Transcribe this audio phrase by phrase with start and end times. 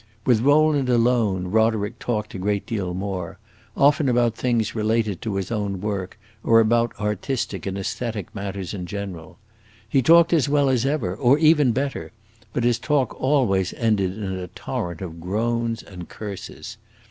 [0.25, 3.37] With Rowland alone Roderick talked a great deal more;
[3.77, 8.87] often about things related to his own work, or about artistic and aesthetic matters in
[8.87, 9.37] general.
[9.87, 12.11] He talked as well as ever, or even better;
[12.51, 16.77] but his talk always ended in a torrent of groans and curses.